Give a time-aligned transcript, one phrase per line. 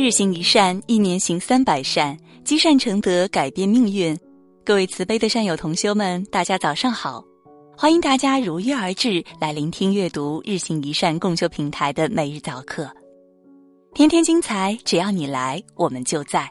[0.00, 4.16] 日行一善，一年行三百善，积善成德，改变命运。
[4.64, 7.20] 各位慈悲的善友同修们，大家早上好！
[7.76, 12.88] 欢迎大家如约而至，来聆听阅读日行一善共修平台的每日早课。
[13.92, 16.48] 天天精彩，只要你来，我们就在。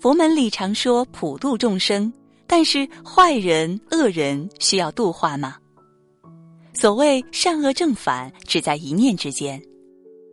[0.00, 2.10] 佛门里常说普度众生，
[2.46, 5.54] 但是坏人、恶人需要度化吗？
[6.72, 9.62] 所谓善恶正反，只在一念之间。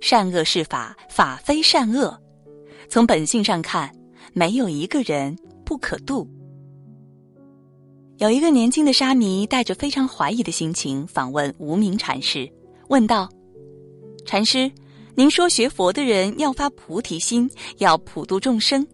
[0.00, 2.16] 善恶是法，法非善恶。
[2.88, 3.90] 从本性上看，
[4.32, 6.28] 没有一个人不可度。
[8.18, 12.50] 有一个年轻的沙弥带着非常怀疑的心情访问无名禅师，
[12.88, 13.28] 问道
[14.26, 14.70] ：“禅师，
[15.14, 18.86] 您说学佛的人要发菩提心，要普度众生，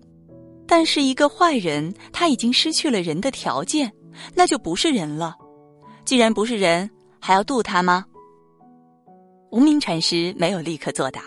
[0.66, 3.90] 但是一个坏人他已经失去了人的条件，
[4.34, 5.34] 那就不是人了。
[6.04, 8.04] 既然不是人，还要度他吗？”
[9.54, 11.22] 无名禅师没有立刻作答，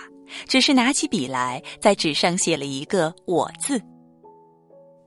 [0.49, 3.81] 只是拿起笔来，在纸上写了一个“我”字。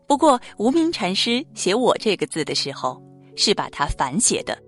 [0.07, 2.99] 不过，无名禅师写“我”这个字的时候，
[3.37, 4.59] 是把它反写的，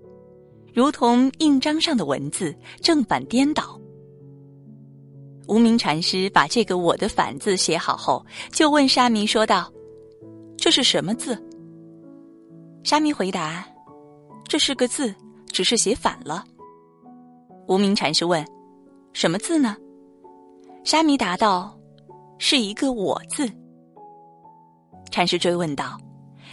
[0.71, 3.75] 如同印章上的文字正反颠倒。
[5.47, 9.73] 无名禅师把这个“我”的反字写好后，就问沙弥说道
[10.57, 11.35] ：“这是什么字？”
[12.85, 13.65] 沙弥回答
[14.47, 15.11] ：“这是个字，
[15.51, 16.45] 只是写反了。”
[17.67, 18.45] 无名禅师问
[19.13, 19.75] ：“什么字呢？”
[20.83, 21.77] 沙弥答道
[22.37, 23.49] ：“是一个‘我’字。”
[25.11, 25.97] 禅师追问道：“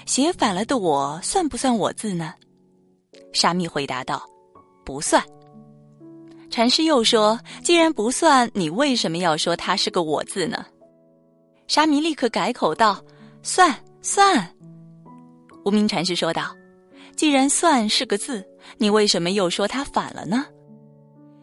[0.06, 2.34] 写反了的‘我’算不算‘我’字呢？”
[3.32, 4.22] 沙弥回答道
[4.84, 5.22] ：“不算。”
[6.50, 10.64] 禅师又说：“既然不算，你为什么要说它是个‘我’字呢？”
[11.66, 13.02] 沙弥立刻改口道
[13.42, 14.46] ：“算算。”
[15.64, 16.54] 无名禅师说道
[17.16, 18.44] ：“既然‘算’是个字，
[18.78, 20.44] 你为什么又说它反了呢？”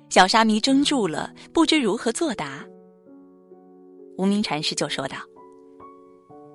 [0.09, 2.66] 小沙弥怔住了，不知如何作答。
[4.17, 5.17] 无名禅师就说道：“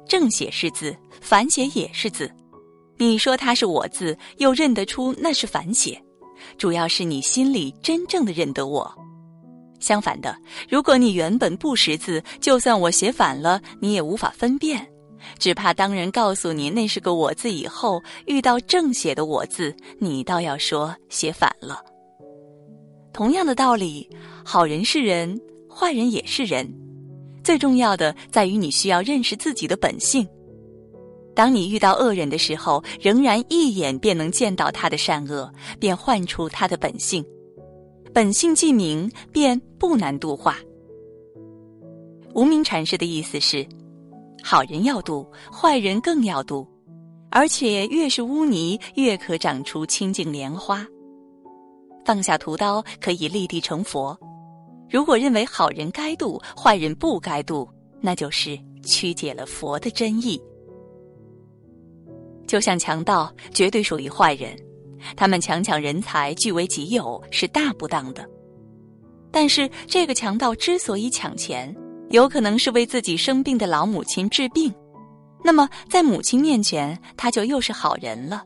[0.09, 2.31] 正写是字，反写也是字。
[2.97, 6.03] 你说它是我字，又认得出那是反写，
[6.57, 8.91] 主要是你心里真正的认得我。
[9.81, 10.35] 相反的，
[10.69, 14.85] 如果你原本不识字，就算我写反了，你也无法分辨。
[15.39, 21.81] 只怕当人告诉你那是个我字以后，遇到正写的我字，你倒要说写反了。”
[23.23, 24.11] 同样的道理，
[24.45, 25.41] 好人是人，
[25.71, 26.69] 坏人也是人。
[27.45, 30.27] 最重要的在于你需要认识自己的本性。
[31.33, 37.25] 当你遇到恶人的时候，仍然一眼便能见到他的善恶，便唤出他的本性。
[38.13, 40.59] 本性既明，便不难度化。
[42.35, 43.65] 无名禅师的意思是：
[44.43, 46.67] 好人要度，坏人更要度，
[47.31, 50.85] 而且越是污泥，越可长出清净莲花。
[52.05, 54.19] 放下屠刀，可以立地成佛。
[54.91, 57.69] 如果认为好人该渡，坏人不该渡，
[58.01, 60.41] 那就是曲解了佛的真意。
[62.47, 64.55] 就像强盗，绝对属于坏人，
[65.17, 68.29] 他们强抢人才，据为己有，是大不当的。
[69.31, 71.75] 但是，这个强盗之所以抢钱，
[72.11, 74.71] 有可能是为自己生病的老母亲治病，
[75.43, 78.43] 那么在母亲面前，他就又是好人了。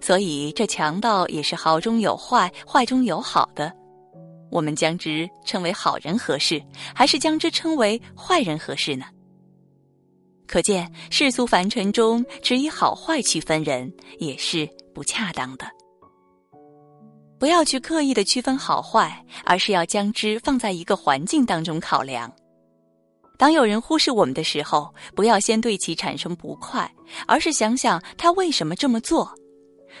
[0.00, 3.72] 所以，这强盗也是好中有坏，坏中有好的。
[4.50, 6.60] 我们将之称为好人合适，
[6.94, 9.06] 还是将之称为坏人合适呢？
[10.46, 15.66] 可见世俗凡尘中，只以好坏区分人，也是不恰当的。
[17.38, 22.30] 不要去刻意的区分好坏，而是要将之放在一个环境当中考量。
[23.38, 26.92] 当有人忽视我们的时候，不要先对其产生不快，
[27.26, 29.32] 而是想想他为什么这么做。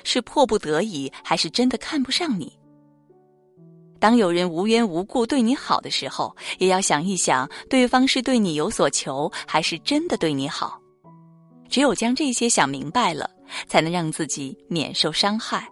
[0.04, 2.52] 是迫不得已，还是真的看不上你？
[3.98, 10.80] 当有人无缘无故对你好的时候，也要想一想，对方是对你有所求，还是真的对你好？
[11.68, 13.28] 只有将这些想明白了，
[13.68, 15.68] 才能让自己免受伤害。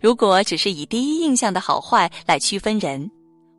[0.00, 3.10] 如果只是以第一印象的好坏来区分人，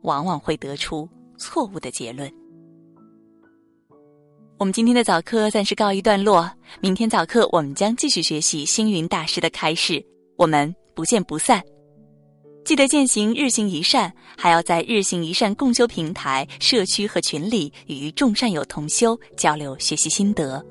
[0.02, 2.32] 往往会得出错误的结论。
[4.56, 6.48] 我们今天的早课暂时告一段落，
[6.80, 10.02] 明天早课我们将继续学习星云大师的开示，
[10.36, 11.60] 我们不见不散。
[12.64, 20.64] 记得践行日行一善，还要在日行一善共修平台、社区和群里与众善友同修交流学习心得。